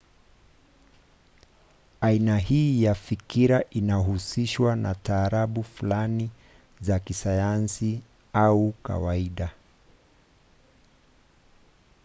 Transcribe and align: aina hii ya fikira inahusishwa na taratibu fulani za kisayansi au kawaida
aina 2.01 2.37
hii 2.37 2.83
ya 2.83 2.95
fikira 2.95 3.63
inahusishwa 3.69 4.75
na 4.75 4.95
taratibu 4.95 5.63
fulani 5.63 6.29
za 6.81 6.99
kisayansi 6.99 8.01
au 8.33 8.71
kawaida 8.71 9.51